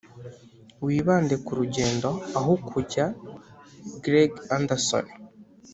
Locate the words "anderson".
4.55-5.05